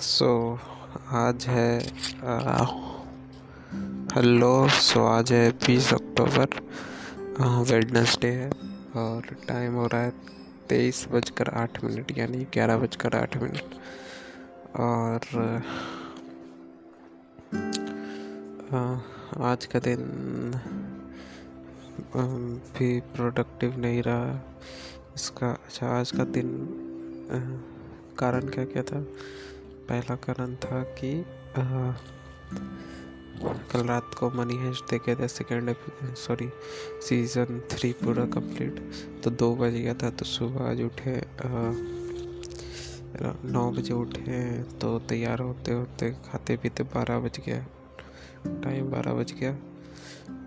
[0.00, 0.28] सो
[1.12, 1.78] आज है
[4.14, 6.60] हेलो, सो आज है बीस अक्टूबर
[7.70, 8.50] वेडनेसडे है
[8.96, 10.12] और टाइम हो रहा है
[10.68, 13.74] तेईस बजकर आठ मिनट, यानी ग्यारह बजकर आठ मिनट।
[14.76, 15.20] और
[19.42, 20.00] आज का दिन
[22.78, 24.40] भी प्रोडक्टिव नहीं रहा।
[25.16, 26.56] इसका अच्छा आज का दिन
[28.18, 29.04] कारण क्या क्या था?
[29.88, 31.20] पहला कारण था कि
[31.56, 31.92] आ,
[33.72, 36.50] कल रात को मनी हैश देखे थे सेकेंड सॉरी
[37.08, 38.92] सीज़न थ्री पूरा कंप्लीट
[39.24, 41.22] तो दो बज गया था तो सुबह आज उठे
[43.44, 47.66] नौ बजे उठे तो तैयार होते होते खाते पीते बारह बज गया
[48.46, 49.56] टाइम बारह बज गया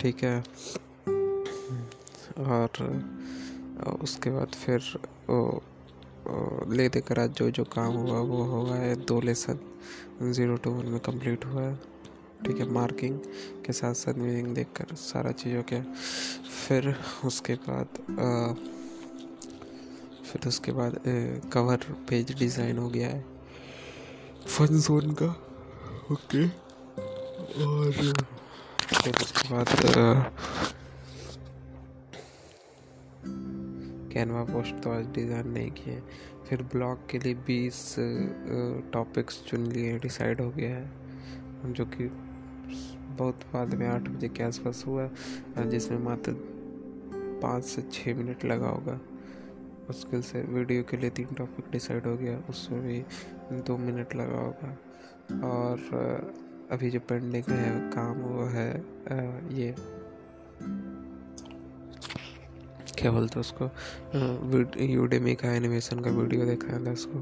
[0.00, 0.40] ठीक है।
[2.38, 2.68] और
[4.02, 5.62] उसके बाद फिर वो
[6.70, 9.58] ले देकर आज जो जो काम हुआ वो हुआ है। दो लेसन
[10.22, 11.74] ज़ीरो टू वन में कंप्लीट हुआ है।
[12.46, 13.18] ठीक है मार्किंग
[13.66, 18.52] के साथ साथ मीनिंग देख कर सारा चीज़ों के फिर उसके बाद आ,
[20.24, 23.24] फिर उसके बाद ए, कवर पेज डिज़ाइन हो गया है।
[24.48, 25.26] फन जोन का।
[26.12, 27.92] ओके और
[28.92, 29.66] फिर उसके बाद
[34.12, 36.00] कैनवा पोस्ट तो आज डिज़ाइन नहीं किए
[36.48, 37.94] फिर ब्लॉग के लिए बीस
[38.92, 42.04] टॉपिक्स चुन लिए, डिसाइड हो गया है। जो कि
[43.18, 45.08] बहुत बाद में आठ बजे के आसपास हुआ
[45.60, 46.32] जिसमें मात्र
[47.42, 48.98] पाँच से छः मिनट लगा होगा।
[49.88, 53.02] मुश्किल से वीडियो के लिए तीन टॉपिक डिसाइड हो गया, उसमें भी
[53.62, 55.76] दो मिनट लगा होगा। और
[56.72, 58.70] अभी जो पेंडिंग है, काम वो है
[59.54, 59.74] ये।
[62.98, 63.70] क्या बोलते उसको?
[64.84, 67.20] यूडेमी का एनिमेशन का वीडियो देखा था उसको।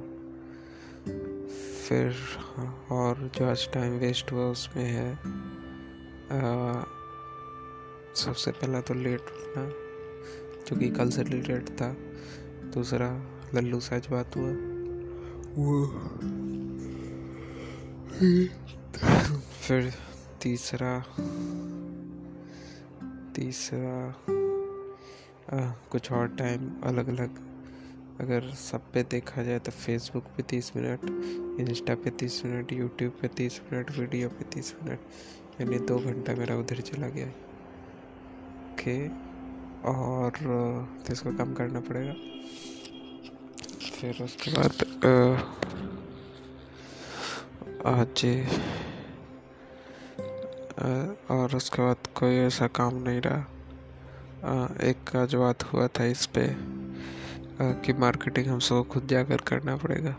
[1.88, 2.16] फिर
[2.90, 5.12] और जो आज टाइम वेस्ट हुआ उसमें है
[6.28, 6.82] आ,
[8.14, 9.64] सबसे पहला तो लेट उठना
[10.64, 11.92] जो कि कल से रिलेटेड था।
[12.74, 13.10] दूसरा
[13.54, 14.50] लल्लू साज बात हुआ।
[15.54, 15.86] वो
[19.62, 19.92] फिर
[20.42, 20.92] तीसरा
[23.36, 24.14] तीसरा
[25.52, 27.38] कुछ और टाइम अलग अलग
[28.20, 31.04] अगर सब पे देखा जाए तो फेसबुक पे तीस मिनट
[31.60, 35.00] इंस्टा पे तीस मिनट यूट्यूब पे तीस मिनट वीडियो पे तीस मिनट।
[35.60, 37.28] यानी दो घंटा मेरा उधर चला गया
[38.72, 38.98] ओके
[39.90, 40.30] और
[41.06, 42.14] तो इसको कम करना पड़ेगा।
[43.90, 44.72] फिर उसके बाद
[47.86, 48.24] आज
[51.30, 53.44] और उसके बाद कोई ऐसा काम नहीं रहा।
[54.38, 56.56] एक बात हुआ था इस पर
[57.84, 60.16] कि मार्केटिंग हम सबको खुद जाकर करना पड़ेगा।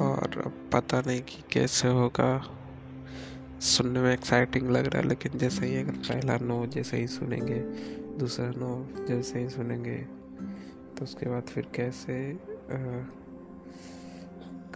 [0.00, 2.56] और अब पता नहीं कि कैसे होगा।
[3.60, 7.58] सुनने में एक्साइटिंग लग रहा है लेकिन जैसे ही अगर पहला नो जैसे ही सुनेंगे
[8.18, 9.96] दूसरा नो जैसे ही सुनेंगे
[10.98, 12.76] तो उसके बाद फिर कैसे आ,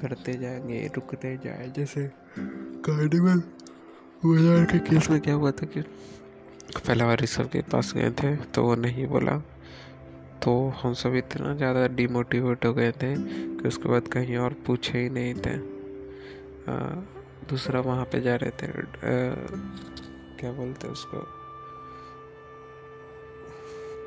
[0.00, 2.10] करते जाएँगे रुकते जाए जैसे
[2.86, 3.42] कार्निवल
[4.24, 5.80] बाज़ार के केस में क्या हुआ था कि
[6.68, 9.36] पहला बार ऋषभ के पास गए थे तो वो नहीं बोला।
[10.42, 10.52] तो
[10.82, 15.08] हम सब इतना ज़्यादा डिमोटिवेट हो गए थे कि उसके बाद कहीं और पूछे ही
[15.10, 15.54] नहीं थे।
[16.68, 16.74] आ,
[17.50, 18.72] दूसरा वहाँ पे जा रहे थे आ,
[20.40, 21.18] क्या बोलते उसको?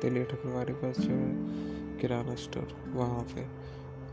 [0.02, 3.46] दिल्ली ठकुरवारी पास जो है किराना स्टोर वहाँ पे।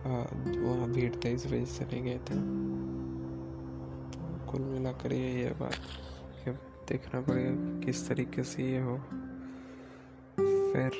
[0.05, 2.35] वहाँ भीड़ थे इस वजह से नहीं गए थे।
[4.51, 5.79] कुल मिलाकर यही है बात।
[6.89, 8.97] देखना पड़ेगा किस तरीके से ये हो।
[10.37, 10.91] फिर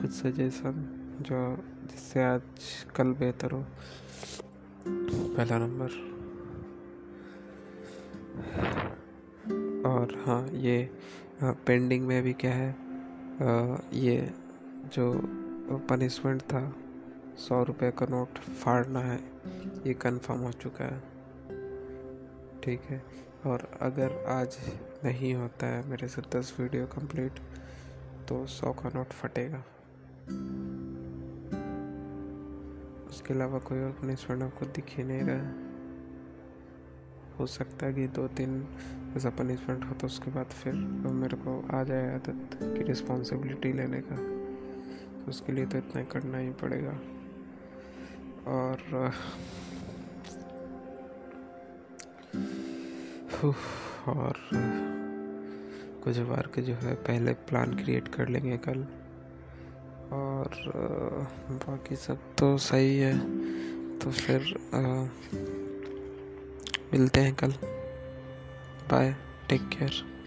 [0.00, 0.84] कुछ सजेशन
[1.20, 1.38] जो
[1.86, 2.42] जिससे आज
[2.96, 3.64] कल बेहतर हो।
[5.36, 5.90] पहला नंबर।
[9.88, 10.90] और हाँ ये
[11.42, 12.70] पेंडिंग में भी क्या है
[13.42, 14.32] आ, ये
[14.92, 15.12] जो
[15.90, 16.62] पनिशमेंट था
[17.38, 19.18] सौ रुपये का नोट फाड़ना है
[19.86, 21.00] ये कंफर्म हो चुका है।
[22.60, 23.02] ठीक है?
[23.46, 24.56] और अगर आज
[25.04, 27.38] नहीं होता है मेरे से दस वीडियो कंप्लीट
[28.28, 29.58] तो सौ का नोट फटेगा।
[33.08, 35.52] उसके अलावा कोई और पनिशमेंट आपको दिख ही नहीं रहा।
[37.38, 38.66] हो सकता है कि दो तीन
[39.16, 43.72] ऐसा पनिशमेंट हो तो उसके बाद फिर तो मेरे को आ जाए आदत की रिस्पॉन्सिबिलिटी
[43.72, 44.16] लेने का।
[45.20, 46.98] तो उसके लिए तो इतना करना ही पड़ेगा।
[48.50, 48.76] और
[53.44, 54.34] और
[56.04, 58.84] कुछ बार के जो है, पहले प्लान क्रिएट कर लेंगे कल।
[60.12, 60.50] और
[61.50, 63.18] बाकी सब तो सही है।
[63.98, 64.54] तो फिर
[66.92, 67.52] मिलते हैं कल।
[68.90, 69.14] Bye
[69.48, 70.17] take care